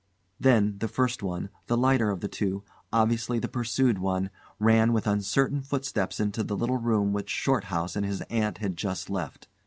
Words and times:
Then 0.39 0.79
the 0.79 0.87
first 0.87 1.21
one, 1.21 1.49
the 1.67 1.77
lighter 1.77 2.09
of 2.09 2.21
the 2.21 2.27
two, 2.27 2.63
obviously 2.91 3.37
the 3.37 3.47
pursued 3.47 3.99
one, 3.99 4.31
ran 4.57 4.93
with 4.93 5.05
uncertain 5.05 5.61
footsteps 5.61 6.19
into 6.19 6.41
the 6.43 6.57
little 6.57 6.77
room 6.79 7.13
which 7.13 7.29
Shorthouse 7.29 7.95
and 7.95 8.03
his 8.03 8.21
aunt 8.21 8.57
had 8.57 8.77
just 8.77 9.11
left. 9.11 9.47